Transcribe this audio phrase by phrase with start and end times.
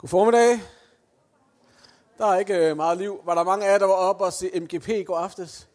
[0.00, 0.60] God formiddag.
[2.18, 3.20] Der er ikke øh, meget liv.
[3.24, 5.68] Var der mange af jer, der var oppe og se MGP i går aftes?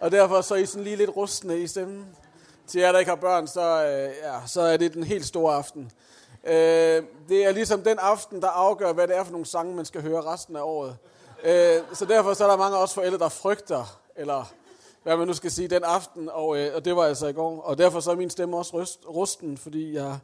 [0.00, 2.06] Og derfor så er I sådan lige lidt rustne i stemmen.
[2.66, 5.54] Til jer, der ikke har børn, så, øh, ja, så er det den helt store
[5.54, 5.90] aften.
[6.44, 9.84] Øh, det er ligesom den aften, der afgør, hvad det er for nogle sange, man
[9.84, 10.96] skal høre resten af året.
[11.44, 14.52] Øh, så derfor så er der mange af os forældre, der frygter, eller
[15.02, 17.60] hvad man nu skal sige, den aften, og, øh, og det var altså i går.
[17.60, 20.18] Og derfor så er min stemme også rust, rusten, fordi jeg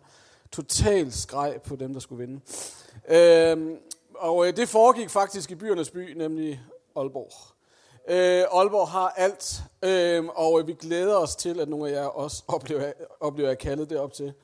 [0.53, 2.41] totalt skreg på dem, der skulle vinde.
[3.09, 3.79] Øh,
[4.15, 6.61] og øh, det foregik faktisk i byernes by, nemlig
[6.97, 7.33] Aalborg.
[8.09, 12.07] Øh, Aalborg har alt, øh, og øh, vi glæder os til, at nogle af jer
[12.07, 14.35] også oplever, oplever at kaldet det op til.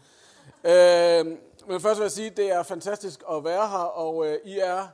[0.64, 1.26] Øh,
[1.68, 4.58] men først vil jeg sige, at det er fantastisk at være her, og øh, I
[4.58, 4.86] er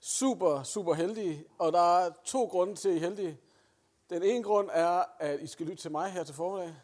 [0.00, 1.44] super, super heldige.
[1.58, 3.38] Og der er to grunde til, at I er heldige.
[4.10, 6.74] Den ene grund er, at I skal lytte til mig her til formiddag.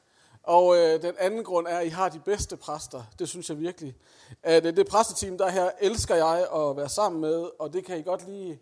[0.42, 3.02] Og øh, den anden grund er, at I har de bedste præster.
[3.18, 3.96] Det synes jeg virkelig.
[4.42, 7.98] At øh, det præsteteam, der her, elsker jeg at være sammen med, og det kan
[7.98, 8.52] I godt lige,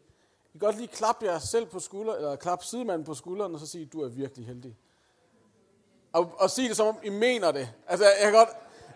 [0.54, 3.60] I kan godt lige klappe jer selv på skulder, eller klappe sidemanden på skulderen, og
[3.60, 4.76] så sige, du er virkelig heldig.
[6.12, 7.68] Og, og sige det, som om I mener det.
[7.86, 8.48] Altså, jeg kan godt,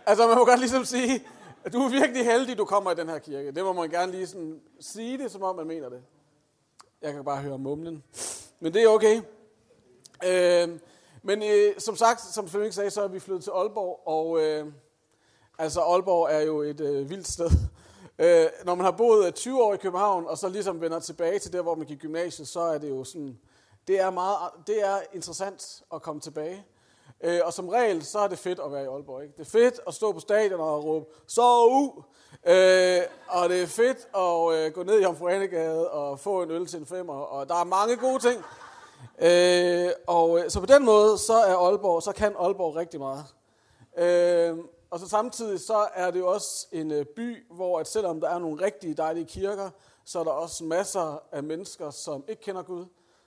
[0.06, 1.22] altså man må godt ligesom sige,
[1.64, 3.50] at du er virkelig heldig, du kommer i den her kirke.
[3.52, 6.02] Det må man gerne lige sådan sige det, som om man mener det.
[7.02, 8.04] Jeg kan bare høre mumlen.
[8.60, 9.22] Men det er okay.
[10.24, 10.78] Øh,
[11.22, 14.66] men øh, som sagt, som Flemming sagde, så er vi flyttet til Aalborg, og øh,
[15.58, 17.50] altså Aalborg er jo et øh, vildt sted.
[18.18, 21.38] Øh, når man har boet øh, 20 år i København, og så ligesom vender tilbage
[21.38, 23.38] til der, hvor man gik gymnasiet, så er det jo sådan,
[23.88, 26.66] det er, meget, det er interessant at komme tilbage.
[27.24, 29.22] Øh, og som regel, så er det fedt at være i Aalborg.
[29.22, 29.34] Ikke?
[29.38, 32.02] Det er fedt at stå på stadion og råbe, så u!
[32.46, 35.28] Øh, og det er fedt at øh, gå ned i Jomfru
[35.90, 38.44] og få en øl til en femmer, og der er mange gode ting.
[39.22, 43.24] Øh, og øh, så på den måde, så er Aalborg, så kan Aalborg rigtig meget.
[43.98, 44.58] Øh,
[44.90, 48.28] og så samtidig, så er det jo også en øh, by, hvor at selvom der
[48.28, 49.70] er nogle rigtig dejlige kirker,
[50.04, 52.84] så er der også masser af mennesker, som ikke kender Gud,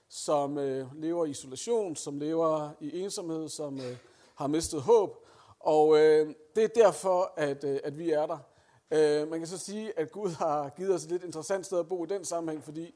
[0.08, 3.96] som øh, lever i isolation, som lever i ensomhed, som øh,
[4.34, 5.26] har mistet håb.
[5.60, 8.38] Og øh, det er derfor, at, øh, at vi er der.
[8.90, 11.88] Øh, man kan så sige, at Gud har givet os et lidt interessant sted at
[11.88, 12.94] bo i den sammenhæng, fordi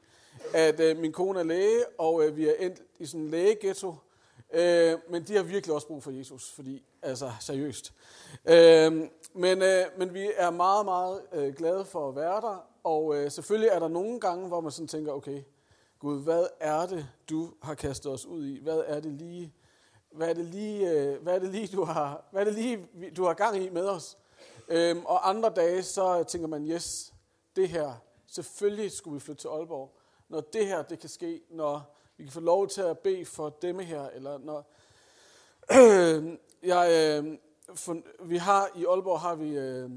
[0.53, 3.95] at øh, min kone er læge, og øh, vi er endt i sådan en lægeghetto.
[4.53, 7.93] Øh, men de har virkelig også brug for Jesus, fordi, altså seriøst.
[8.45, 8.93] Øh,
[9.33, 13.31] men, øh, men vi er meget, meget øh, glade for at være der, og øh,
[13.31, 15.41] selvfølgelig er der nogle gange, hvor man sådan tænker, okay,
[15.99, 18.59] Gud, hvad er det, du har kastet os ud i?
[18.63, 19.53] Hvad er det lige,
[20.11, 22.87] hvad er det lige, øh, hvad er det lige, du har, hvad er det lige,
[23.17, 24.17] du har gang i med os?
[24.67, 27.13] Øhm, og andre dage, så tænker man, yes,
[27.55, 27.93] det her,
[28.27, 30.00] selvfølgelig skulle vi flytte til Aalborg
[30.31, 33.49] når det her det kan ske, når vi kan få lov til at bede for
[33.49, 34.71] dem her, eller når
[35.71, 36.37] øh,
[36.73, 37.37] jeg, øh,
[37.75, 39.89] for, vi har i Aalborg har vi øh,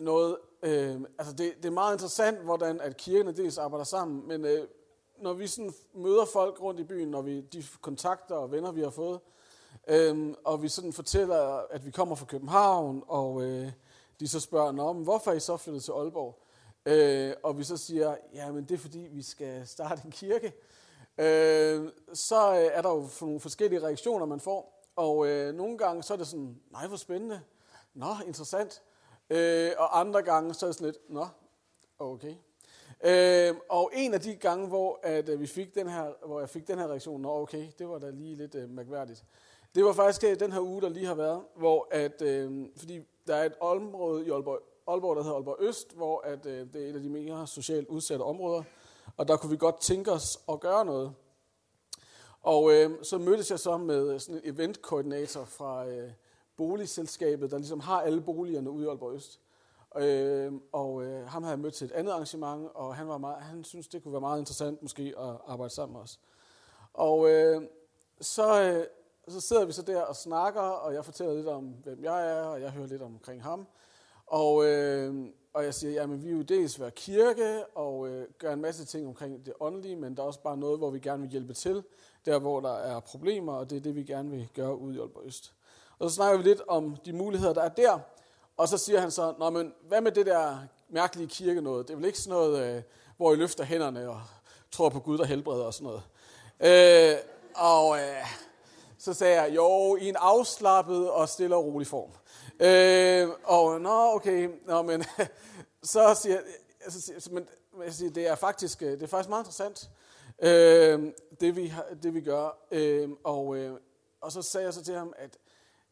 [0.00, 4.44] noget, øh, altså det, det er meget interessant, hvordan at kirkerne dels arbejder sammen, men
[4.44, 4.66] øh,
[5.18, 8.80] når vi sådan møder folk rundt i byen, når vi de kontakter og venner, vi
[8.80, 9.20] har fået,
[9.88, 13.72] øh, og vi sådan fortæller, at vi kommer fra København, og øh,
[14.20, 16.45] de så spørger, om hvorfor er I så flyttet til Aalborg?
[16.86, 20.52] Øh, og vi så siger, ja, men det er fordi, vi skal starte en kirke,
[21.18, 24.82] øh, så øh, er der jo nogle forskellige reaktioner, man får.
[24.96, 27.40] Og øh, nogle gange, så er det sådan, nej, hvor spændende.
[27.94, 28.82] Nå, interessant.
[29.30, 31.26] Øh, og andre gange, så er det sådan lidt, nå,
[31.98, 32.34] okay.
[33.04, 36.48] Øh, og en af de gange, hvor, at, øh, vi fik den her, hvor jeg
[36.48, 39.24] fik den her reaktion, nå okay, det var da lige lidt øh, mærkværdigt.
[39.74, 43.00] Det var faktisk øh, den her uge, der lige har været, hvor at, øh, fordi
[43.26, 46.84] der er et område i Aalborg, Aalborg, der hedder Aalborg Øst, hvor at, øh, det
[46.84, 48.62] er et af de mere socialt udsatte områder.
[49.16, 51.14] Og der kunne vi godt tænke os at gøre noget.
[52.42, 56.10] Og øh, så mødtes jeg så med øh, sådan en eventkoordinator fra øh,
[56.56, 59.40] boligselskabet, der ligesom har alle boligerne ude i Aalborg Øst.
[59.96, 63.42] Øh, og øh, ham havde jeg mødt til et andet arrangement, og han, var meget,
[63.42, 66.20] han synes det kunne være meget interessant måske at arbejde sammen med os.
[66.94, 67.62] Og øh,
[68.20, 68.84] så, øh,
[69.28, 72.42] så sidder vi så der og snakker, og jeg fortæller lidt om, hvem jeg er,
[72.44, 73.66] og jeg hører lidt omkring ham.
[74.26, 75.14] Og, øh,
[75.54, 78.84] og jeg siger, jamen vi vil jo dels være kirke og øh, gøre en masse
[78.84, 81.54] ting omkring det åndelige, men der er også bare noget, hvor vi gerne vil hjælpe
[81.54, 81.84] til,
[82.24, 84.98] der hvor der er problemer, og det er det, vi gerne vil gøre ude i
[84.98, 85.52] Aalborg Øst.
[85.98, 87.98] Og så snakker vi lidt om de muligheder, der er der,
[88.56, 90.58] og så siger han så, Nå, men hvad med det der
[90.88, 91.88] mærkelige kirke noget?
[91.88, 92.82] Det er vel ikke sådan noget, øh,
[93.16, 94.20] hvor I løfter hænderne og
[94.70, 96.02] tror på Gud, der helbreder og sådan noget.
[96.60, 97.18] Øh,
[97.54, 98.26] og øh,
[98.98, 102.10] så sagde jeg, jo, i en afslappet og stille og rolig form.
[102.60, 105.04] Øh, og nå, okay, nå, men
[105.82, 106.40] så siger
[106.84, 107.48] altså, så, men,
[107.84, 109.90] jeg siger, det er faktisk, øh, det er faktisk meget interessant,
[110.38, 111.72] øh, det, vi,
[112.02, 112.66] det vi gør.
[112.70, 113.78] Øh, og, øh,
[114.20, 115.38] og så sagde jeg så til ham, at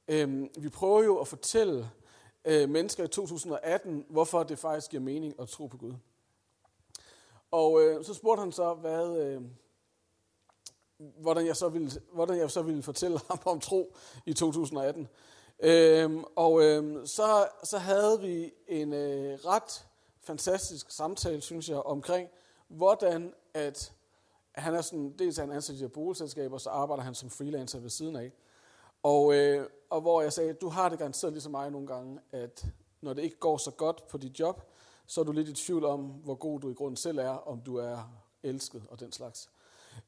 [0.09, 1.91] øh, vi prøver jo at fortælle
[2.45, 5.95] øh, mennesker i 2018, hvorfor det faktisk giver mening at tro på Gud.
[7.51, 9.43] Og øh, så spurgte han så, hvad, øh,
[10.99, 13.97] hvordan, jeg så ville, hvordan jeg så ville fortælle ham om tro
[14.27, 15.09] i 2018.
[15.65, 19.87] Øhm, og øhm, så, så havde vi en øh, ret
[20.21, 22.29] fantastisk samtale, synes jeg, omkring,
[22.69, 23.93] hvordan at
[24.53, 27.31] han er sådan, dels er han ansat i et boligselskab, og så arbejder han som
[27.31, 28.33] freelancer ved siden af.
[29.03, 32.67] Og, øh, og hvor jeg sagde, du har det garanteret ligesom mig nogle gange, at
[33.01, 34.63] når det ikke går så godt på dit job,
[35.07, 37.61] så er du lidt i tvivl om, hvor god du i grunden selv er, om
[37.61, 38.11] du er
[38.43, 39.51] elsket og den slags.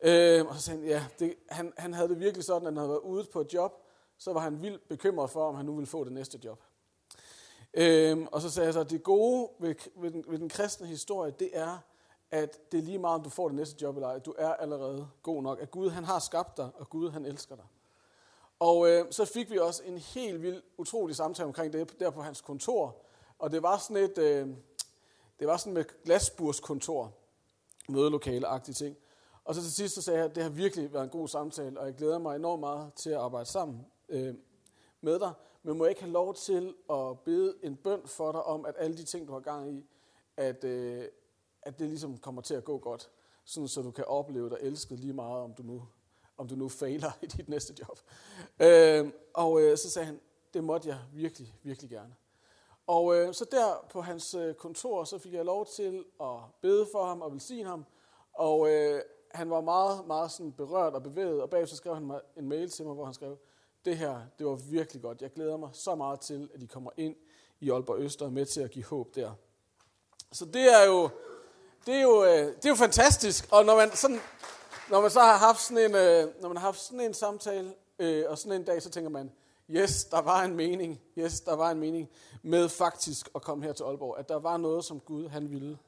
[0.03, 2.77] Øh, og så sagde han, ja, det, han, han havde det virkelig sådan, at han
[2.77, 3.86] havde været ude på et job,
[4.19, 6.63] så var han vildt bekymret for, om han nu ville få det næste job.
[7.75, 10.87] Øhm, og så sagde jeg så, at det gode ved, ved, den, ved den kristne
[10.87, 11.79] historie, det er,
[12.31, 14.19] at det er lige meget, om du får det næste job eller ej.
[14.19, 15.61] Du er allerede god nok.
[15.61, 17.65] At Gud, han har skabt dig, og Gud, han elsker dig.
[18.59, 22.23] Og øh, så fik vi også en helt vild, utrolig samtale omkring det der på
[22.23, 22.97] hans kontor.
[23.39, 24.49] Og det var sådan et, øh,
[25.39, 27.13] det var sådan med glasburskontor,
[27.89, 28.97] mødelokale-agtige ting.
[29.45, 31.81] Og så til sidst så sagde jeg, at det har virkelig været en god samtale,
[31.81, 34.35] og jeg glæder mig enormt meget til at arbejde sammen øh,
[35.01, 35.33] med dig.
[35.63, 38.75] Men må jeg ikke have lov til at bede en bøn for dig om, at
[38.79, 39.85] alle de ting, du har gang i,
[40.37, 41.05] at, øh,
[41.63, 43.11] at det ligesom kommer til at gå godt,
[43.45, 45.89] sådan så du kan opleve dig elsket lige meget, om du nu,
[46.37, 47.99] om du nu fejler i dit næste job.
[48.61, 50.21] Øh, og øh, så sagde han,
[50.55, 52.15] det måtte jeg virkelig, virkelig gerne.
[52.87, 56.87] Og øh, så der på hans øh, kontor, så fik jeg lov til at bede
[56.93, 57.85] for ham og velsigne ham.
[58.33, 62.21] Og øh, han var meget, meget sådan berørt og bevæget, og bagefter skrev han mig
[62.37, 63.39] en mail til mig, hvor han skrev,
[63.87, 65.23] det her, det var virkelig godt.
[65.23, 67.17] Jeg glæder mig så meget til, at de kommer ind
[67.61, 69.33] i Aalborg Øster med til at give håb der.
[70.33, 71.11] Så det er jo,
[71.87, 74.21] det er jo, øh, det er jo fantastisk, og når man, sådan,
[74.91, 77.75] når man så har haft sådan en, øh, når man har haft sådan en samtale,
[77.99, 79.33] øh, og sådan en dag, så tænker man,
[79.71, 82.09] yes, der var en mening, yes, der var en mening
[82.43, 85.79] med faktisk at komme her til Aalborg, at der var noget, som Gud han ville.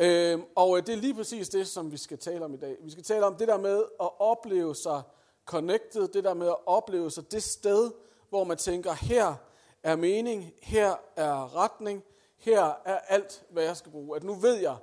[0.00, 2.76] Øhm, øh, og det er lige præcis det, som vi skal tale om i dag.
[2.80, 5.02] Vi skal tale om det der med at opleve sig
[5.44, 7.92] connected, det der med at opleve sig det sted,
[8.28, 9.34] hvor man tænker, her
[9.82, 12.04] er mening, her er retning,
[12.36, 14.16] her er alt, hvad jeg skal bruge.
[14.16, 14.76] At nu ved jeg,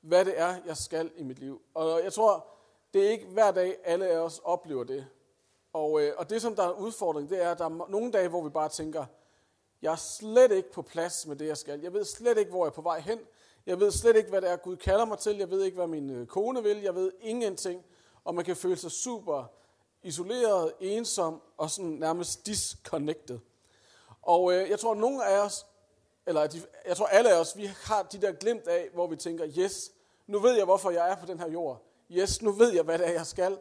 [0.00, 1.62] hvad det er, jeg skal i mit liv.
[1.74, 2.46] Og jeg tror,
[2.94, 5.06] det er ikke hver dag, alle af os oplever det.
[5.72, 8.12] Og, øh, og det, som der er en udfordring, det er, at der er nogle
[8.12, 9.04] dage, hvor vi bare tænker,
[9.82, 11.80] jeg er slet ikke på plads med det, jeg skal.
[11.80, 13.18] Jeg ved slet ikke, hvor jeg er på vej hen.
[13.66, 15.36] Jeg ved slet ikke, hvad det er, Gud kalder mig til.
[15.36, 16.82] Jeg ved ikke, hvad min øh, kone vil.
[16.82, 17.84] Jeg ved ingenting.
[18.24, 19.44] Og man kan føle sig super
[20.02, 23.38] isoleret, ensom og sådan nærmest disconnected.
[24.22, 25.66] Og øh, jeg tror, nogle af os,
[26.26, 29.16] eller de, jeg tror alle af os, vi har de der glimt af, hvor vi
[29.16, 29.92] tænker, yes,
[30.26, 31.82] nu ved jeg, hvorfor jeg er på den her jord.
[32.10, 33.58] Yes, nu ved jeg, hvad det er, jeg skal.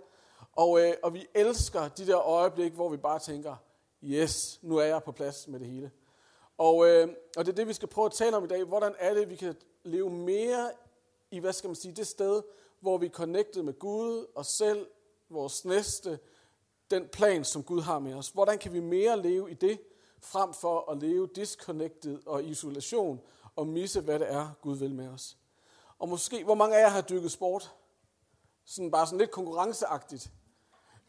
[0.55, 3.55] Og, øh, og vi elsker de der øjeblik, hvor vi bare tænker,
[4.03, 5.91] yes, nu er jeg på plads med det hele.
[6.57, 7.07] Og, øh,
[7.38, 8.63] og det er det, vi skal prøve at tale om i dag.
[8.63, 10.71] Hvordan er det, vi kan leve mere
[11.31, 12.41] i, hvad skal man sige, det sted,
[12.79, 14.88] hvor vi er connected med Gud, og selv,
[15.29, 16.19] vores næste,
[16.91, 18.29] den plan, som Gud har med os.
[18.29, 19.79] Hvordan kan vi mere leve i det,
[20.21, 23.21] frem for at leve disconnected og isolation,
[23.55, 25.38] og misse, hvad det er, Gud vil med os.
[25.99, 27.71] Og måske, hvor mange af jer har dykket sport?
[28.65, 30.31] Sådan bare sådan lidt konkurrenceagtigt.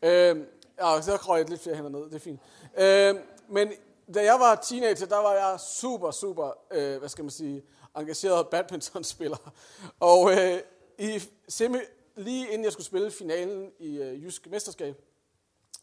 [0.03, 0.37] Øh,
[0.81, 2.41] ja, så krøg jeg lidt flere hænder ned, det er fint.
[2.79, 3.15] Øh,
[3.49, 3.73] men
[4.15, 7.63] da jeg var teenager, der var jeg super, super, øh, hvad skal man sige,
[7.97, 9.53] engageret badmintonspiller.
[10.01, 10.61] Og øh,
[10.99, 11.79] i semi,
[12.17, 14.97] lige inden jeg skulle spille finalen i øh, Jysk Mesterskab,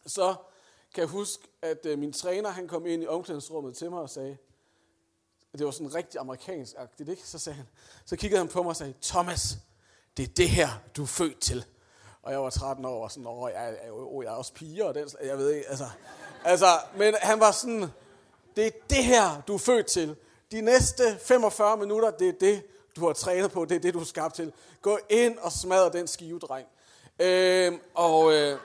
[0.05, 0.35] så
[0.93, 4.09] kan jeg huske, at øh, min træner han kom ind i omklædningsrummet til mig og
[4.09, 4.37] sagde,
[5.57, 7.21] det var sådan rigtig amerikansk-agtigt, ikke?
[7.25, 7.67] Så, sagde han,
[8.05, 9.57] så kiggede han på mig og sagde, Thomas,
[10.17, 11.65] det er det her, du er født til.
[12.23, 14.85] Og jeg var 13 år og sådan, åh, jeg, jeg, jeg, jeg er også piger,
[14.85, 15.85] og den, jeg ved ikke, altså,
[16.43, 16.65] altså,
[16.97, 17.85] men han var sådan,
[18.55, 20.15] det er det her, du er født til.
[20.51, 22.63] De næste 45 minutter, det er det,
[22.95, 24.53] du har trænet på, det er det, du er skabt til.
[24.81, 26.67] Gå ind og smadre den skive, dreng.
[27.19, 28.59] Øh, og øh,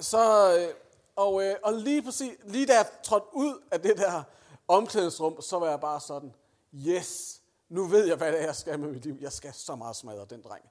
[0.00, 0.74] så, øh,
[1.16, 4.22] og, øh, og lige, præcis, lige da jeg trådte ud af det der
[4.68, 6.34] omklædningsrum, så var jeg bare sådan,
[6.74, 9.16] yes, nu ved jeg, hvad det er, jeg skal med mit liv.
[9.20, 10.64] Jeg skal så meget smadre den dreng.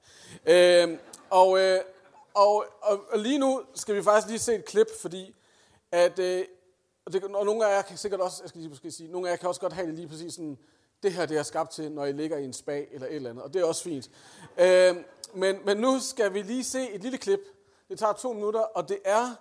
[0.46, 0.98] Øh,
[1.30, 1.80] og, øh,
[2.34, 5.34] og, og, og lige nu skal vi faktisk lige se et klip, fordi
[5.92, 6.44] at, øh,
[7.04, 9.28] og, det, og nogle af jer kan sikkert også, jeg skal lige måske sige, nogle
[9.28, 10.58] af jer kan også godt have det lige præcis sådan,
[11.02, 13.30] det her det er skabt til, når I ligger i en spa eller et eller
[13.30, 14.10] andet, og det er også fint.
[14.58, 14.96] Øh,
[15.34, 17.40] men, men nu skal vi lige se et lille klip.
[17.90, 19.34] Det tager to minutter, og det er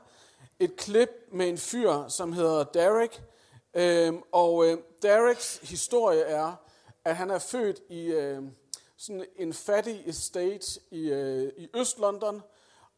[0.60, 3.24] et klip med en fyr, som hedder Derek.
[3.74, 6.56] Øhm, og øh, Dereks historie er,
[7.06, 8.44] at han er født i øh,
[8.98, 12.42] sådan en fattig estate i, øh, i Øst-London,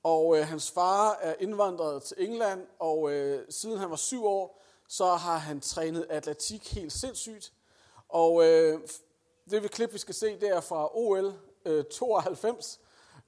[0.04, 4.64] og øh, hans far er indvandret til England, og øh, siden han var syv år,
[4.88, 7.54] så har han trænet atletik helt sindssygt.
[8.10, 8.80] Og øh,
[9.50, 11.34] det vi klip, vi skal se, det er fra OL
[11.66, 12.80] øh, 92.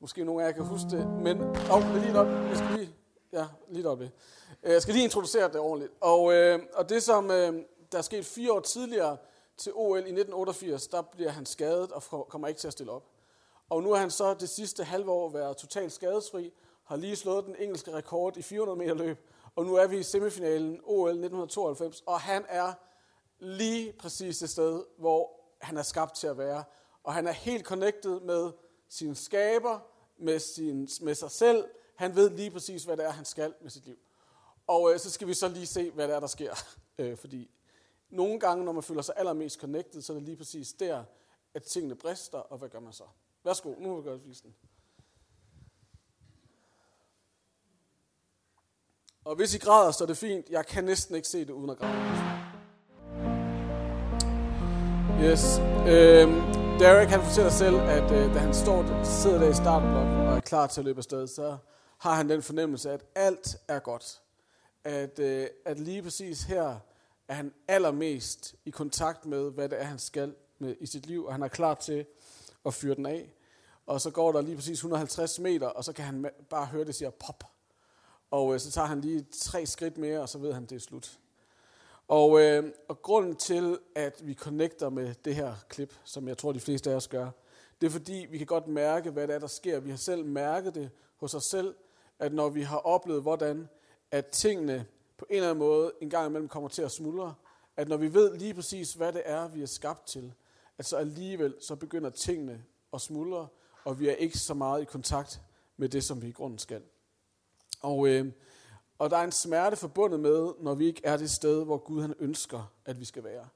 [0.04, 1.08] Måske nogle af jer kan huske det.
[1.08, 2.28] Men, åh, oh, lige op.
[2.28, 2.96] Jeg skal lige,
[3.32, 4.12] ja, lige op det.
[4.64, 5.94] Øh, jeg skal lige introducere det ordentligt.
[6.02, 7.54] Og, øh, og det, som øh,
[7.92, 9.18] der er sket fire år tidligere
[9.58, 13.04] til OL i 1988, der bliver han skadet og kommer ikke til at stille op.
[13.70, 17.46] Og nu er han så det sidste halve år været totalt skadesfri, har lige slået
[17.46, 22.04] den engelske rekord i 400 meter løb, og nu er vi i semifinalen OL 1992,
[22.06, 22.74] og han er
[23.40, 25.32] lige præcis det sted, hvor
[25.62, 26.64] han er skabt til at være.
[27.04, 28.52] Og han er helt connected med
[28.90, 29.80] sin skaber,
[30.24, 31.66] med, sin, med sig selv.
[31.96, 33.98] Han ved lige præcis, hvad det er, han skal med sit liv.
[34.68, 36.54] Og øh, så skal vi så lige se, hvad det er, der sker.
[36.98, 37.50] Øh, fordi
[38.10, 41.04] nogle gange, når man føler sig allermest connected, så er det lige præcis der,
[41.54, 43.04] at tingene brister, og hvad gør man så?
[43.44, 44.56] Værsgo, nu vil vi vise visen.
[49.26, 50.50] Og hvis I græder, så er det fint.
[50.50, 51.94] Jeg kan næsten ikke se det uden at græde.
[55.24, 55.60] Yes.
[55.88, 60.36] Øhm, Derek han fortæller selv, at øh, da han står, sidder der i startblokken og
[60.36, 61.58] er klar til at løbe afsted, så
[61.98, 64.22] har han den fornemmelse, at alt er godt.
[64.84, 66.80] At, øh, at lige præcis her
[67.28, 71.26] er han allermest i kontakt med, hvad det er, han skal med i sit liv,
[71.26, 72.06] og han er klar til
[72.66, 73.34] at fyre den af.
[73.86, 76.96] Og så går der lige præcis 150 meter, og så kan han bare høre det
[76.96, 77.44] siger pop.
[78.32, 80.80] Og øh, så tager han lige tre skridt mere, og så ved han, det er
[80.80, 81.20] slut.
[82.08, 86.52] Og, øh, og grunden til, at vi connecter med det her klip, som jeg tror,
[86.52, 87.30] de fleste af os gør,
[87.82, 89.80] det er fordi, vi kan godt mærke, hvad det er, der sker.
[89.80, 91.76] Vi har selv mærket det hos os selv,
[92.20, 93.70] at når vi har oplevet, hvordan
[94.12, 94.86] at tingene
[95.18, 97.34] på en eller anden måde en gang imellem kommer til at smuldre,
[97.78, 100.34] at når vi ved lige præcis, hvad det er, vi er skabt til,
[100.78, 103.48] at så alligevel så begynder tingene at smuldre,
[103.86, 105.42] og vi er ikke så meget i kontakt
[105.78, 106.82] med det, som vi i grunden skal.
[107.82, 108.32] Og, øh,
[109.00, 112.02] og der er en smerte forbundet med, når vi ikke er det sted, hvor Gud
[112.02, 113.48] han ønsker, at vi skal være.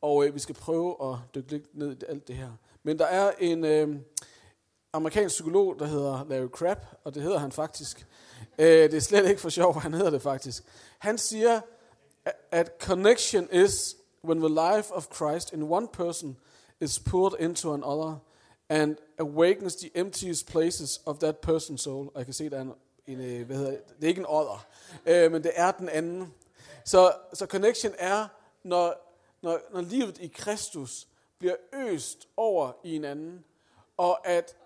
[0.00, 2.50] Og øh, vi skal prøve at dykke lidt ned i alt det her.
[2.82, 3.96] Men der er en øh,
[4.92, 8.06] amerikansk psykolog, der hedder Larry Crabb, og det hedder han faktisk.
[8.58, 10.64] Øh, det er slet ikke for sjov, han hedder det faktisk.
[10.98, 11.60] Han siger,
[12.50, 16.36] at connection is when the life of Christ in one person
[16.80, 18.16] is poured into another
[18.68, 22.06] and awakens the emptiest places of that person's soul.
[22.06, 22.72] Og jeg kan se, der er en
[23.08, 24.66] en, øh, hvad hedder det, det er ikke en odder,
[25.06, 26.34] øh, men det er den anden.
[26.84, 28.28] Så, så connection er,
[28.62, 33.44] når, når, når livet i Kristus bliver øst over i en anden,
[33.96, 34.56] og at,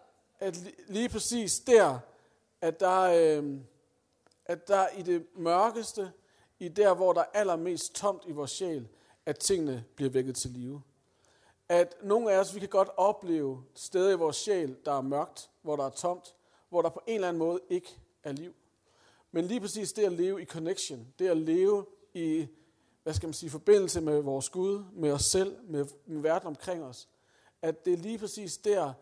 [0.40, 0.58] at
[0.88, 1.98] lige præcis der,
[2.60, 3.60] at der, øh,
[4.46, 6.12] at der i det mørkeste,
[6.58, 8.88] i der, hvor der er allermest tomt i vores sjæl,
[9.26, 10.82] at tingene bliver vækket til live.
[11.68, 15.50] At nogle af os, vi kan godt opleve steder i vores sjæl, der er mørkt,
[15.62, 16.34] hvor der er tomt,
[16.68, 18.54] hvor der på en eller anden måde ikke af liv.
[19.32, 22.46] Men lige præcis det at leve i connection, det at leve i,
[23.02, 26.84] hvad skal man sige, forbindelse med vores Gud, med os selv, med, med verden omkring
[26.84, 27.08] os,
[27.62, 28.92] at det er lige præcis der,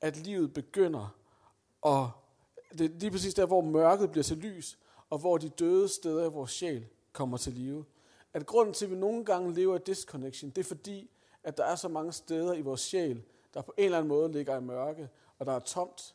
[0.00, 1.16] at livet begynder,
[1.82, 2.10] og
[2.72, 4.78] det er lige præcis der, hvor mørket bliver til lys,
[5.10, 7.84] og hvor de døde steder i vores sjæl kommer til live.
[8.34, 11.10] At grunden til, at vi nogle gange lever i disconnection, det er fordi,
[11.44, 13.22] at der er så mange steder i vores sjæl,
[13.54, 15.08] der på en eller anden måde ligger i mørke,
[15.38, 16.14] og der er tomt,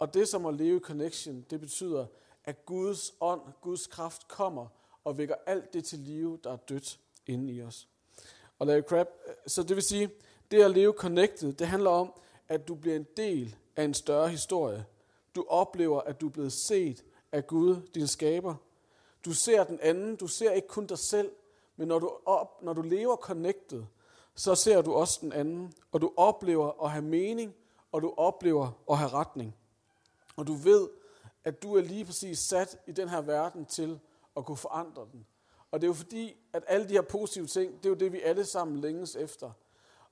[0.00, 2.06] og det som at leve i connection, det betyder,
[2.44, 4.66] at Guds ånd, Guds kraft kommer
[5.04, 7.88] og vækker alt det til live, der er dødt inde i os.
[8.58, 9.08] Og lave crap.
[9.28, 10.10] Øh, så det vil sige,
[10.50, 12.12] det at leve connected, det handler om,
[12.48, 14.84] at du bliver en del af en større historie.
[15.34, 18.54] Du oplever, at du er blevet set af Gud, din skaber.
[19.24, 21.32] Du ser den anden, du ser ikke kun dig selv,
[21.76, 23.84] men når du, op, når du lever connected,
[24.34, 27.54] så ser du også den anden, og du oplever at have mening,
[27.92, 29.56] og du oplever at have retning.
[30.40, 30.88] Og du ved,
[31.44, 34.00] at du er lige præcis sat i den her verden til
[34.36, 35.26] at kunne forandre den.
[35.70, 38.12] Og det er jo fordi, at alle de her positive ting, det er jo det,
[38.12, 39.50] vi alle sammen længes efter.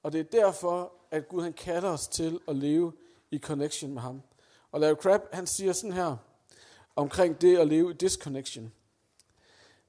[0.03, 2.93] Og det er derfor, at Gud han kalder os til at leve
[3.31, 4.23] i connection med ham.
[4.73, 6.17] Og Larry Crabb, han siger sådan her,
[6.97, 8.73] omkring det at leve i disconnection.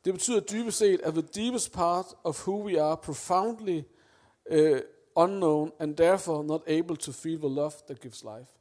[0.05, 3.81] Det betyder dybest set, at the deepest part of who we are profoundly
[4.51, 4.79] uh,
[5.15, 8.58] unknown and therefore not able to feel the love that gives life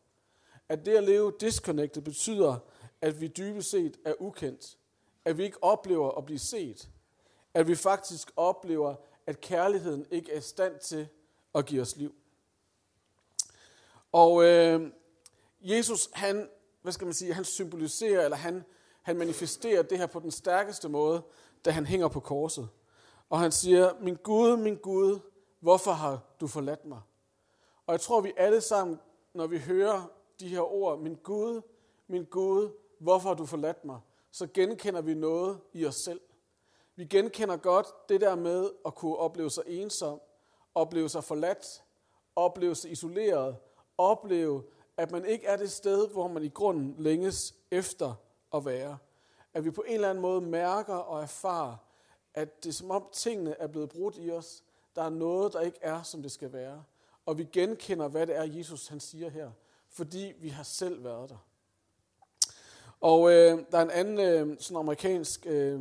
[0.68, 2.58] at det at leve disconnected betyder,
[3.00, 4.78] at vi dybest set er ukendt.
[5.24, 6.88] At vi ikke oplever at blive set.
[7.54, 8.94] At vi faktisk oplever,
[9.26, 11.08] at kærligheden ikke er i stand til
[11.54, 12.14] at give os liv.
[14.12, 14.90] Og øh,
[15.60, 16.48] Jesus, han,
[16.82, 18.64] hvad skal man sige, han symboliserer, eller han,
[19.02, 21.22] han manifesterer det her på den stærkeste måde,
[21.64, 22.68] da han hænger på korset.
[23.30, 25.18] Og han siger, min Gud, min Gud,
[25.60, 27.00] hvorfor har du forladt mig?
[27.86, 29.00] Og jeg tror, vi alle sammen,
[29.34, 31.62] når vi hører de her ord, min Gud,
[32.08, 34.00] min Gud, hvorfor har du forladt mig?
[34.30, 36.20] Så genkender vi noget i os selv.
[36.96, 40.20] Vi genkender godt det der med at kunne opleve sig ensom,
[40.74, 41.84] opleve sig forladt,
[42.36, 43.56] opleve sig isoleret,
[43.98, 44.62] opleve,
[44.96, 48.14] at man ikke er det sted, hvor man i grunden længes efter
[48.54, 48.98] at være.
[49.54, 51.76] At vi på en eller anden måde mærker og erfarer,
[52.34, 54.62] at det er som om tingene er blevet brudt i os.
[54.96, 56.84] Der er noget, der ikke er, som det skal være.
[57.26, 59.50] Og vi genkender, hvad det er, Jesus han siger her.
[59.98, 61.46] Fordi vi har selv været der.
[63.00, 65.80] Og øh, der er en anden øh, sådan amerikansk øh,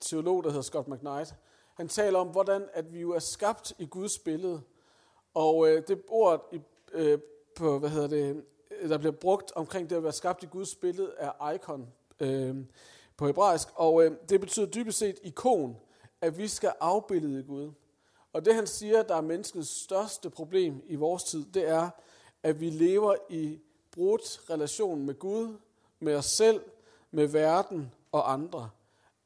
[0.00, 1.34] teolog, der hedder Scott McKnight.
[1.74, 4.62] Han taler om, hvordan at vi jo er skabt i Guds billede.
[5.34, 6.60] Og øh, det ord i,
[6.92, 7.18] øh,
[7.56, 8.44] på, hvad hedder det,
[8.88, 11.88] der bliver brugt omkring det at være skabt i Guds billede, er icon
[12.20, 12.56] øh,
[13.16, 13.68] på hebraisk.
[13.74, 15.76] Og øh, det betyder dybest set ikon,
[16.20, 17.72] at vi skal afbillede Gud.
[18.32, 21.90] Og det han siger, der er menneskets største problem i vores tid, det er,
[22.44, 23.58] at vi lever i
[23.90, 25.56] brudt relation med Gud,
[26.00, 26.60] med os selv,
[27.10, 28.70] med verden og andre.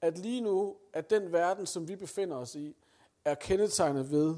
[0.01, 2.77] At lige nu, at den verden, som vi befinder os i,
[3.25, 4.37] er kendetegnet ved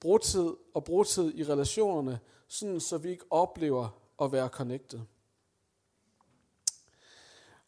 [0.00, 3.88] brudtid og brudtid i relationerne, sådan så vi ikke oplever
[4.22, 5.00] at være connected.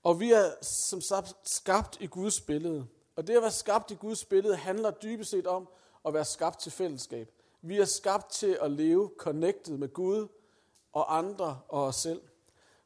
[0.02, 2.87] Og vi er som sagt skabt i Guds billede.
[3.16, 5.68] Og det at være skabt i Guds billede handler dybest set om
[6.06, 7.30] at være skabt til fællesskab.
[7.62, 10.28] Vi er skabt til at leve connected med Gud
[10.94, 12.20] og andre og os selv.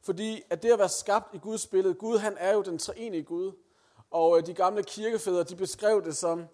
[0.01, 3.23] Fordi at det at være skabt i Guds billede, Gud han er jo den treenige
[3.23, 3.53] Gud.
[4.11, 6.45] Og øh, de gamle kirkefædre, de beskrev det som,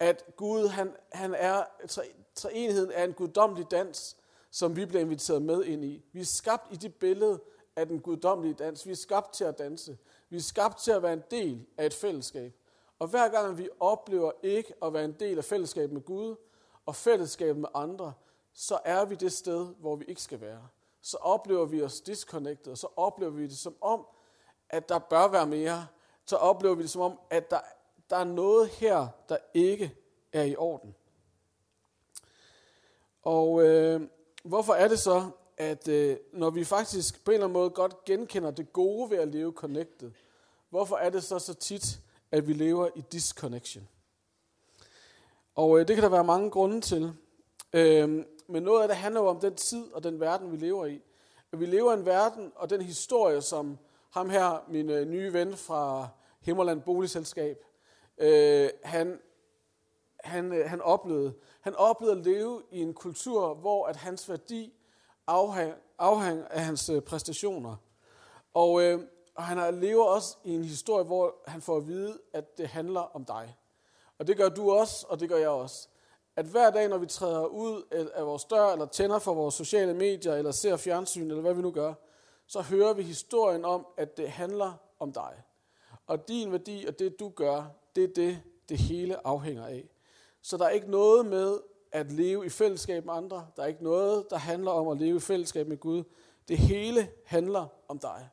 [0.00, 1.64] at Gud, han, han er,
[2.34, 4.16] treenigheden er en guddommelig dans,
[4.50, 6.04] som vi bliver inviteret med ind i.
[6.12, 7.40] Vi er skabt i det billede
[7.76, 8.86] af den guddommelige dans.
[8.86, 9.98] Vi er skabt til at danse.
[10.28, 12.52] Vi er skabt til at være en del af et fællesskab.
[12.98, 16.36] Og hver gang vi oplever ikke at være en del af fællesskabet med Gud
[16.86, 18.12] og fællesskabet med andre,
[18.52, 20.68] så er vi det sted, hvor vi ikke skal være.
[21.06, 24.06] Så oplever vi os disconnected, og så oplever vi det som om,
[24.70, 25.86] at der bør være mere.
[26.24, 27.60] Så oplever vi det som om, at der,
[28.10, 29.94] der er noget her, der ikke
[30.32, 30.94] er i orden.
[33.22, 34.00] Og øh,
[34.44, 38.04] hvorfor er det så, at øh, når vi faktisk på en eller anden måde godt
[38.04, 40.10] genkender det gode ved at leve connected,
[40.70, 43.88] hvorfor er det så så tit, at vi lever i disconnection?
[45.54, 47.12] Og øh, det kan der være mange grunde til.
[47.72, 50.86] Øh, men noget af det handler jo om den tid og den verden, vi lever
[50.86, 51.02] i.
[51.52, 53.78] At vi lever i en verden og den historie, som
[54.10, 56.08] ham her, min øh, nye ven fra
[56.40, 57.64] Himmerland Boligselskab,
[58.18, 59.20] øh, han,
[60.24, 61.34] han, øh, han oplevede.
[61.60, 64.72] Han oplevede at leve i en kultur, hvor at hans værdi
[65.26, 67.76] afhang, afhang af hans øh, præstationer.
[68.54, 69.00] Og, øh,
[69.34, 73.00] og han lever også i en historie, hvor han får at vide, at det handler
[73.00, 73.56] om dig.
[74.18, 75.88] Og det gør du også, og det gør jeg også.
[76.36, 77.82] At hver dag, når vi træder ud
[78.14, 81.62] af vores dør, eller tænder for vores sociale medier, eller ser fjernsyn, eller hvad vi
[81.62, 81.94] nu gør,
[82.46, 85.42] så hører vi historien om, at det handler om dig.
[86.06, 87.64] Og din værdi og det, du gør,
[87.96, 89.88] det er det, det hele afhænger af.
[90.42, 91.60] Så der er ikke noget med
[91.92, 93.46] at leve i fællesskab med andre.
[93.56, 96.04] Der er ikke noget, der handler om at leve i fællesskab med Gud.
[96.48, 98.28] Det hele handler om dig.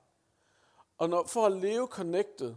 [0.98, 2.56] Og når, for at leve connected,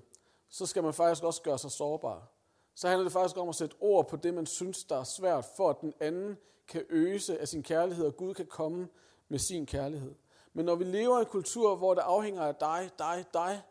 [0.49, 2.36] så skal man faktisk også gøre sig sårbar.
[2.77, 5.45] Så handler det faktisk om at sætte ord på det, man synes, der er svært,
[5.57, 6.37] for at den anden
[6.69, 8.89] kan øse af sin kærlighed, og Gud kan komme
[9.29, 10.15] med sin kærlighed.
[10.53, 13.63] Men når vi lever i en kultur, hvor det afhænger af dig, dig, dig,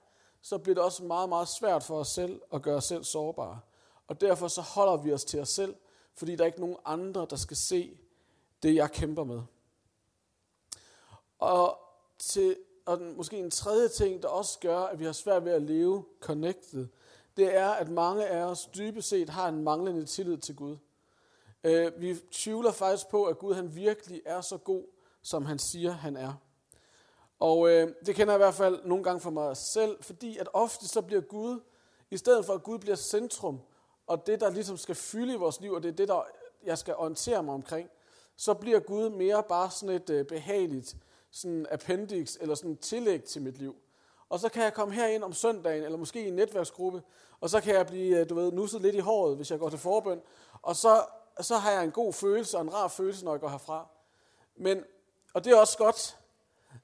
[0.42, 3.60] så bliver det også meget, meget svært for os selv at gøre os selv sårbare.
[4.08, 5.76] Og derfor så holder vi os til os selv,
[6.14, 7.98] fordi der er ikke nogen andre, der skal se
[8.64, 9.42] det, jeg kæmper med.
[11.40, 11.80] Og,
[12.20, 15.52] til, og den, måske en tredje ting, der også gør, at vi har svært ved
[15.52, 16.88] at leve connected,
[17.38, 20.78] det er, at mange af os dybest set har en manglende tillid til Gud.
[21.64, 24.84] Øh, vi tvivler faktisk på, at Gud han virkelig er så god,
[25.22, 26.34] som han siger, han er.
[27.40, 30.50] Og øh, det kender jeg i hvert fald nogle gange for mig selv, fordi at
[30.54, 31.60] ofte så bliver Gud,
[32.12, 33.60] i stedet for at Gud bliver centrum,
[34.08, 36.22] og det, der ligesom skal fylde i vores liv, og det er det, der
[36.64, 37.90] jeg skal orientere mig omkring,
[38.36, 40.96] så bliver Gud mere bare sådan et øh, behageligt
[41.32, 43.76] sådan appendix, eller sådan et tillæg til mit liv.
[44.36, 47.04] Og så kan jeg komme herind om søndagen, eller måske i en netværksgruppe,
[47.40, 49.70] og så kan jeg blive, øh, du ved, nusset lidt i håret, hvis jeg går
[49.70, 50.22] til forbøn.
[50.62, 51.06] Og så,
[51.42, 53.88] så har jeg en god følelse og en rar følelse, når jeg går herfra.
[54.56, 54.84] Men,
[55.34, 56.18] og det er også godt,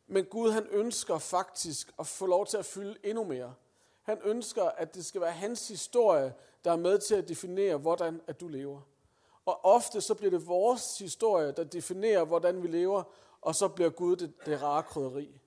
[0.07, 3.53] men Gud han ønsker faktisk at få lov til at fylde endnu mere.
[4.03, 6.33] Han ønsker, at det skal være hans historie,
[6.63, 8.81] der er med til at definere, hvordan at du lever.
[9.45, 13.03] Og ofte så bliver det vores historie, der definerer, hvordan vi lever,
[13.41, 15.40] og så bliver Gud det, det rare krydderi.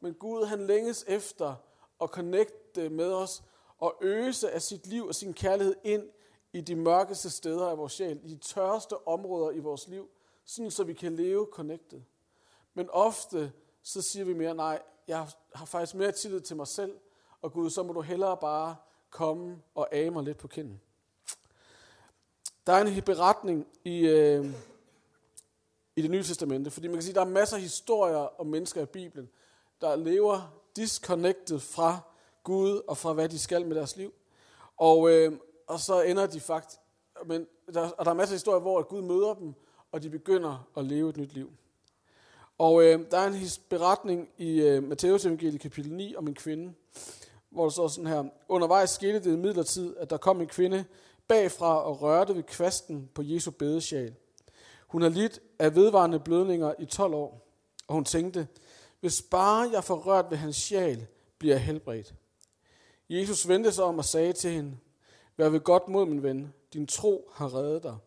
[0.00, 1.54] Men Gud han længes efter
[2.02, 3.42] at connecte med os
[3.78, 6.08] og øse af sit liv og sin kærlighed ind
[6.52, 10.08] i de mørkeste steder af vores sjæl, i de tørreste områder i vores liv,
[10.44, 12.00] sådan så vi kan leve connected.
[12.74, 16.98] Men ofte så siger vi mere, nej, jeg har faktisk mere tillid til mig selv,
[17.42, 18.76] og Gud, så må du hellere bare
[19.10, 20.80] komme og age mig lidt på kinden.
[22.66, 24.46] Der er en beretning i, øh,
[25.96, 26.70] i det nye testamente.
[26.70, 29.30] Fordi man kan sige, at der er masser af historier om mennesker i Bibelen,
[29.80, 31.98] der lever disconnected fra
[32.44, 34.12] Gud og fra hvad de skal med deres liv.
[34.76, 35.32] Og, øh,
[35.66, 36.78] og så ender de faktisk,
[37.26, 39.54] men der, og der er masser af historier, hvor Gud møder dem,
[39.92, 41.50] og de begynder at leve et nyt liv.
[42.58, 43.34] Og øh, der er en
[43.68, 46.72] beretning i øh, Matteus evangeliet kapitel 9 om en kvinde,
[47.50, 50.84] hvor der står sådan her, undervejs skete det i midlertid, at der kom en kvinde
[51.28, 54.14] bagfra og rørte ved kvasten på Jesu bedesjal.
[54.86, 57.46] Hun har lidt af vedvarende blødninger i 12 år,
[57.86, 58.48] og hun tænkte,
[59.00, 61.06] hvis bare jeg får rørt ved hans sjal,
[61.38, 62.14] bliver jeg helbredt.
[63.08, 64.78] Jesus vendte sig om og sagde til hende,
[65.36, 67.98] Vær ved godt mod, min ven, din tro har reddet dig.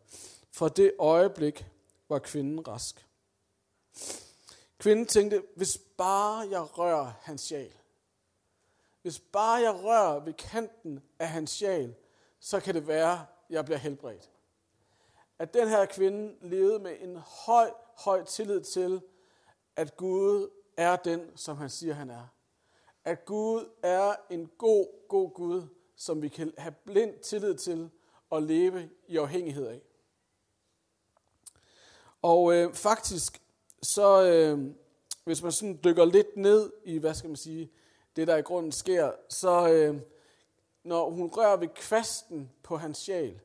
[0.51, 1.65] Fra det øjeblik
[2.09, 3.07] var kvinden rask.
[4.77, 7.71] Kvinden tænkte, hvis bare jeg rører hans sjal,
[9.01, 11.95] hvis bare jeg rører ved kanten af hans sjal,
[12.39, 14.29] så kan det være, jeg bliver helbredt.
[15.39, 19.01] At den her kvinde levede med en høj, høj tillid til,
[19.75, 22.27] at Gud er den, som han siger, han er.
[23.05, 25.63] At Gud er en god, god Gud,
[25.95, 27.89] som vi kan have blind tillid til
[28.29, 29.81] og leve i afhængighed af.
[32.21, 33.41] Og øh, faktisk,
[33.81, 34.71] så øh,
[35.23, 37.71] hvis man sådan dykker lidt ned i, hvad skal man sige,
[38.15, 40.01] det der i grunden sker, så øh,
[40.83, 43.39] når hun rører ved kvasten på hans sjæl,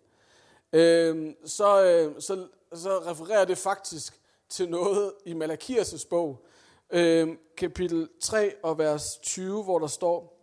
[0.72, 6.46] øh, så, øh, så, så refererer det faktisk til noget i Malakias' bog,
[6.90, 10.38] øh, kapitel 3 og vers 20, hvor der står,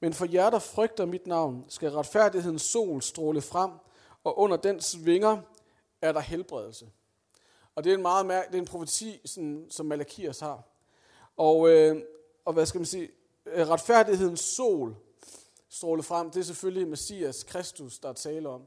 [0.00, 3.70] Men for jer, der frygter mit navn, skal retfærdighedens sol stråle frem,
[4.24, 5.38] og under dens vinger
[6.02, 6.90] er der helbredelse.
[7.74, 10.62] Og det er en meget mærke, det er en profeti, sådan, som Malakias har.
[11.36, 12.02] Og, øh,
[12.44, 13.10] og hvad skal man sige,
[13.46, 14.96] øh, retfærdighedens sol
[15.68, 18.66] stråle frem, det er selvfølgelig Messias, Kristus, der er tale om.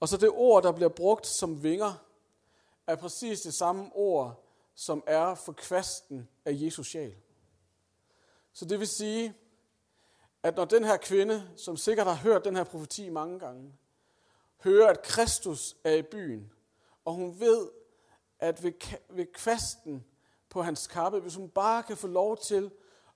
[0.00, 1.92] Og så det ord, der bliver brugt som vinger,
[2.86, 4.41] er præcis det samme ord,
[4.74, 7.16] som er for kvasten af Jesus sjæl.
[8.52, 9.34] Så det vil sige,
[10.42, 13.72] at når den her kvinde, som sikkert har hørt den her profeti mange gange,
[14.64, 16.52] hører, at Kristus er i byen,
[17.04, 17.70] og hun ved,
[18.38, 18.72] at ved,
[19.08, 20.04] ved kvasten
[20.48, 22.64] på hans kappe, hvis hun bare kan få lov til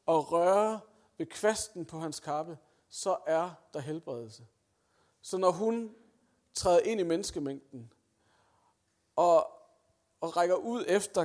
[0.08, 0.80] at røre
[1.18, 4.46] ved kvasten på hans kappe, så er der helbredelse.
[5.22, 5.94] Så når hun
[6.54, 7.92] træder ind i menneskemængden
[9.16, 9.50] og,
[10.20, 11.24] og rækker ud efter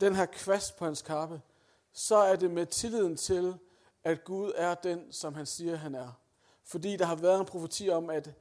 [0.00, 1.40] den her kvast på hans kappe,
[1.92, 3.58] så er det med tilliden til,
[4.04, 6.12] at Gud er den, som han siger, han er.
[6.64, 8.32] Fordi der har været en profeti om, at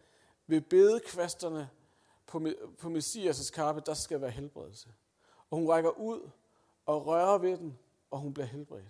[0.47, 1.69] ved bedekvasterne
[2.27, 4.89] på, på Messias' kappe, der skal være helbredelse.
[5.49, 6.29] Og hun rækker ud
[6.85, 7.79] og rører ved den,
[8.11, 8.89] og hun bliver helbredt.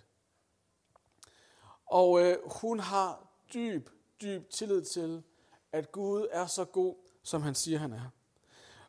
[1.86, 3.90] Og øh, hun har dyb,
[4.22, 5.22] dyb tillid til,
[5.72, 8.10] at Gud er så god, som han siger, han er.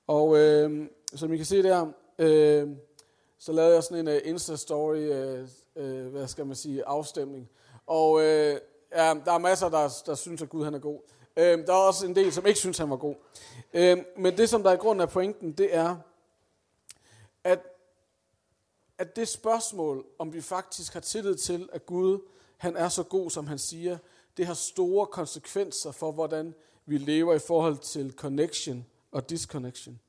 [0.07, 2.69] Og øh, som I kan se der, øh,
[3.37, 5.47] så lavede jeg sådan en uh, Insta-story, uh,
[5.83, 7.49] uh, hvad skal man sige, afstemning.
[7.85, 10.99] Og uh, ja, der er masser, der, der synes, at Gud han er god.
[11.37, 13.15] Uh, der er også en del, som ikke synes, han var god.
[13.73, 15.95] Uh, men det, som der er i grunden af pointen, det er,
[17.43, 17.59] at,
[18.97, 22.19] at det spørgsmål, om vi faktisk har tillid til, at Gud
[22.63, 23.97] han er så god, som han siger,
[24.37, 26.53] det har store konsekvenser for, hvordan
[26.85, 29.99] vi lever i forhold til connection og disconnection.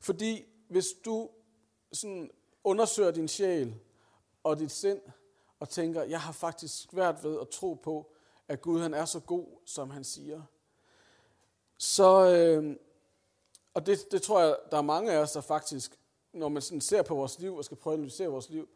[0.00, 1.28] Fordi hvis du
[1.92, 2.30] sådan
[2.64, 3.74] undersøger din sjæl
[4.44, 5.00] og dit sind,
[5.60, 8.12] og tænker, jeg har faktisk svært ved at tro på,
[8.48, 10.42] at Gud han er så god, som han siger.
[11.78, 12.76] Så, øh,
[13.74, 15.98] og det, det tror jeg, der er mange af os, der faktisk,
[16.32, 18.68] når man sådan ser på vores liv og skal prøve at analysere vores liv,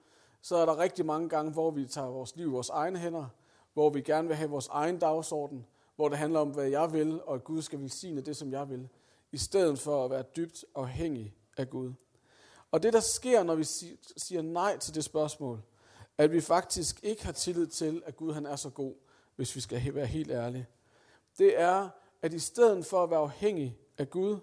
[0.43, 3.27] så er der rigtig mange gange, hvor vi tager vores liv i vores egne hænder,
[3.73, 7.23] hvor vi gerne vil have vores egen dagsorden, hvor det handler om, hvad jeg vil,
[7.23, 8.89] og at Gud skal velsigne det, som jeg vil,
[9.33, 11.93] i stedet for at være dybt afhængig af Gud.
[12.73, 13.65] Og det, der sker, når vi
[14.17, 15.63] siger nej til det spørgsmål,
[16.19, 18.95] at vi faktisk ikke har tillid til, at Gud han er så god,
[19.37, 20.67] hvis vi skal være helt ærlige,
[21.39, 21.89] det er,
[22.23, 24.39] at i stedet for at være afhængig af Gud,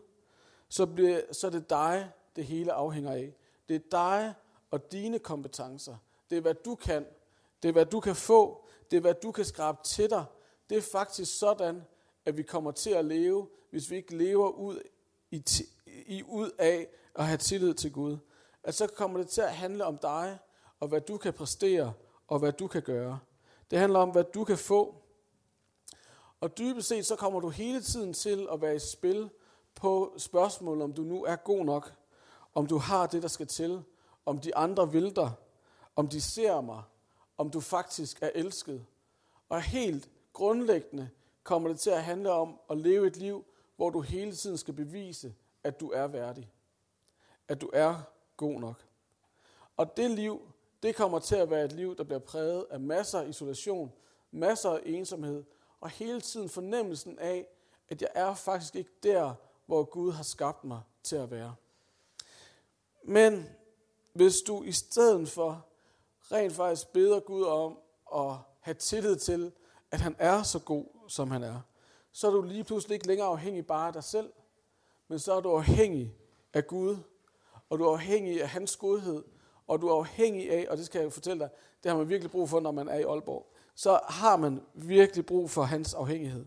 [0.70, 3.34] så, bliver, så er det dig, det hele afhænger af.
[3.70, 4.34] Det er dig
[4.72, 5.96] og dine kompetencer.
[6.30, 7.06] Det er, hvad du kan.
[7.64, 8.68] Det er, hvad du kan få.
[8.92, 10.26] Det er, hvad du kan skrabe til dig.
[10.70, 11.82] Det er faktisk sådan,
[12.26, 14.82] at vi kommer til at leve, hvis vi ikke lever ud,
[15.32, 15.44] i,
[16.08, 18.18] i, ud af at have tillid til Gud.
[18.64, 20.40] At så kommer det til at handle om dig,
[20.80, 21.94] og hvad du kan præstere,
[22.28, 23.20] og hvad du kan gøre.
[23.72, 24.96] Det handler om, hvad du kan få.
[26.42, 29.30] Og dybest set, så kommer du hele tiden til at være i spil
[29.76, 31.94] på spørgsmålet, om du nu er god nok,
[32.56, 33.84] om du har det, der skal til,
[34.26, 35.32] om de andre vil dig,
[35.96, 36.84] om de ser mig,
[37.38, 38.86] om du faktisk er elsket.
[39.50, 41.10] Og helt grundlæggende
[41.44, 44.74] kommer det til at handle om at leve et liv, hvor du hele tiden skal
[44.74, 45.34] bevise,
[45.70, 46.52] at du er værdig.
[47.48, 48.02] At du er
[48.38, 48.86] god nok.
[49.78, 50.52] Og det liv,
[50.84, 53.92] det kommer til at være et liv, der bliver præget af masser af isolation,
[54.32, 55.44] masser af ensomhed,
[55.82, 57.48] og hele tiden fornemmelsen af,
[57.90, 59.34] at jeg er faktisk ikke der,
[59.66, 61.56] hvor Gud har skabt mig til at være.
[63.04, 63.50] Men
[64.14, 65.66] hvis du i stedet for
[66.32, 67.80] rent faktisk beder Gud om
[68.16, 69.52] at have tillid til,
[69.92, 71.62] at han er så god, som han er,
[72.12, 74.32] så er du lige pludselig ikke længere afhængig bare af dig selv,
[75.10, 76.16] men så er du afhængig
[76.54, 76.98] af Gud,
[77.70, 79.24] og du er afhængig af hans godhed,
[79.68, 81.50] og du er afhængig af, og det skal jeg fortælle dig,
[81.84, 85.26] det har man virkelig brug for, når man er i Aalborg, så har man virkelig
[85.26, 86.46] brug for hans afhængighed.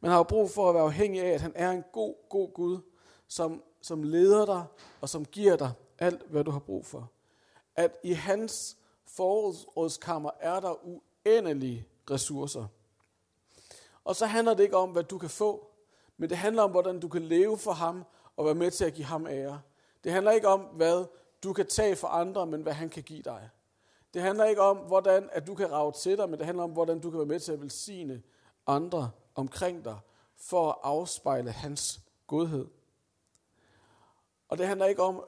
[0.00, 2.78] Man har brug for at være afhængig af, at han er en god, god Gud,
[3.28, 4.64] som, som leder dig,
[5.00, 7.10] og som giver dig alt, hvad du har brug for.
[7.76, 12.66] At i hans forrådskammer er der uendelige ressourcer.
[14.04, 15.73] Og så handler det ikke om, hvad du kan få,
[16.16, 18.04] men det handler om, hvordan du kan leve for ham
[18.36, 19.60] og være med til at give ham ære.
[20.04, 21.04] Det handler ikke om, hvad
[21.42, 23.50] du kan tage for andre, men hvad han kan give dig.
[24.14, 26.70] Det handler ikke om, hvordan at du kan rave til dig, men det handler om,
[26.70, 28.22] hvordan du kan være med til at velsigne
[28.66, 29.98] andre omkring dig,
[30.36, 32.66] for at afspejle hans godhed.
[34.48, 35.24] Og det handler ikke om,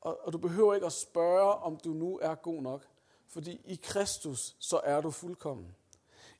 [0.00, 2.86] og du behøver ikke at spørge, om du nu er god nok,
[3.28, 5.74] fordi i Kristus, så er du fuldkommen.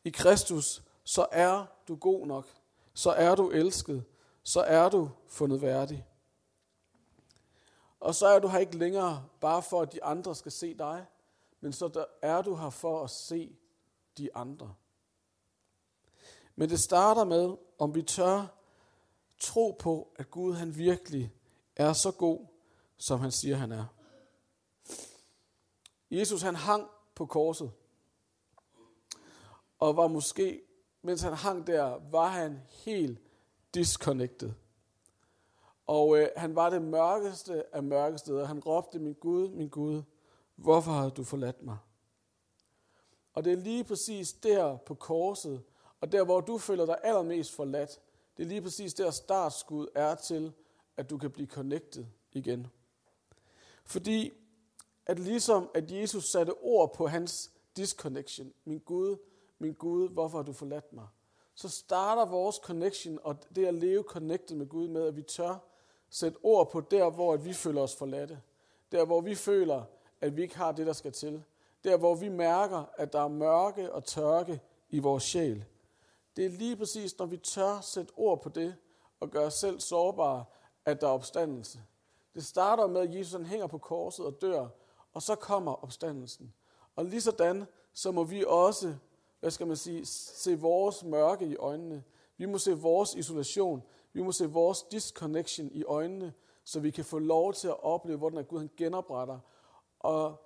[0.05, 2.47] I Kristus, så er du god nok.
[2.95, 4.05] Så er du elsket.
[4.43, 6.07] Så er du fundet værdig.
[8.01, 11.07] Og så er du her ikke længere bare for, at de andre skal se dig,
[11.61, 13.57] men så er du her for at se
[14.19, 14.75] de andre.
[16.57, 18.47] Men det starter med, om vi tør
[19.39, 21.33] tro på, at Gud han virkelig
[21.77, 22.47] er så god,
[22.97, 23.87] som han siger, han er.
[26.11, 27.73] Jesus han hang på korset,
[29.79, 30.63] og var måske,
[31.05, 33.19] mens han hang der, var han helt
[33.75, 34.53] disconnected.
[35.87, 38.45] Og øh, han var det mørkeste af mørke steder.
[38.45, 40.03] Han råbte, min Gud, min Gud,
[40.57, 41.77] hvorfor har du forladt mig?
[43.35, 45.63] Og det er lige præcis der på korset,
[46.01, 48.01] og der hvor du føler dig allermest forladt,
[48.37, 50.53] det er lige præcis der startskud er til,
[50.97, 52.67] at du kan blive connected igen.
[53.85, 54.33] Fordi
[55.07, 59.17] at ligesom at Jesus satte ord på hans disconnection, min Gud,
[59.65, 61.07] min Gud, hvorfor har du forladt mig?
[61.55, 65.57] Så starter vores connection og det at leve connected med Gud med, at vi tør
[66.11, 68.41] sætte ord på der, hvor vi føler os forladte.
[68.93, 69.83] Der, hvor vi føler,
[70.21, 71.45] at vi ikke har det, der skal til.
[71.85, 75.65] Der, hvor vi mærker, at der er mørke og tørke i vores sjæl.
[76.37, 78.77] Det er lige præcis, når vi tør sætte ord på det,
[79.21, 80.45] og gøre os selv sårbare,
[80.85, 81.79] at der er opstandelse.
[82.35, 84.69] Det starter med, at Jesus han hænger på korset og dør,
[85.13, 86.55] og så kommer opstandelsen.
[86.97, 88.95] Og lige sådan, så må vi også,
[89.45, 92.05] hvad skal man sige, se vores mørke i øjnene.
[92.37, 93.83] Vi må se vores isolation.
[94.13, 98.19] Vi må se vores disconnection i øjnene, så vi kan få lov til at opleve,
[98.19, 99.39] hvordan Gud han genopretter
[99.99, 100.37] og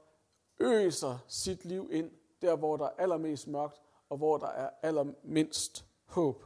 [0.60, 2.10] øser sit liv ind,
[2.42, 6.44] der hvor der er allermest mørkt, og hvor der er allermindst håb.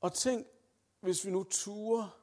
[0.00, 0.46] Og tænk,
[1.00, 2.20] hvis vi nu turer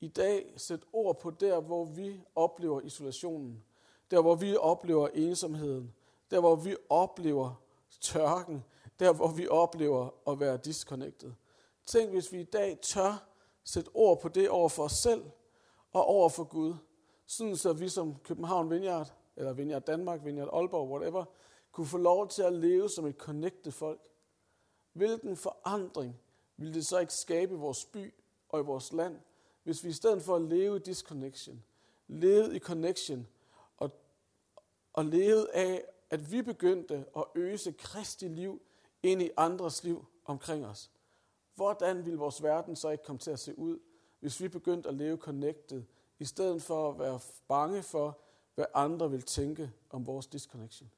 [0.00, 3.64] i dag sætte ord på der, hvor vi oplever isolationen,
[4.10, 5.94] der hvor vi oplever ensomheden,
[6.30, 7.62] der hvor vi oplever
[8.00, 8.64] tørken,
[8.98, 11.32] der hvor vi oplever at være disconnected.
[11.86, 13.28] Tænk, hvis vi i dag tør
[13.64, 15.24] sætte ord på det over for os selv
[15.92, 16.74] og over for Gud,
[17.26, 21.24] sådan så vi som København Vineyard, eller Vineyard Danmark, Vineyard Aalborg, whatever,
[21.72, 24.00] kunne få lov til at leve som et connected folk.
[24.92, 26.20] Hvilken forandring
[26.56, 28.14] ville det så ikke skabe i vores by
[28.48, 29.16] og i vores land,
[29.62, 31.64] hvis vi i stedet for at leve i disconnection,
[32.08, 33.26] levede i connection
[34.98, 38.62] og levede af, at vi begyndte at øse Kristi liv
[39.02, 40.90] ind i andres liv omkring os.
[41.54, 43.78] Hvordan ville vores verden så ikke komme til at se ud,
[44.20, 45.82] hvis vi begyndte at leve connected,
[46.18, 48.18] i stedet for at være bange for,
[48.54, 50.90] hvad andre vil tænke om vores disconnection?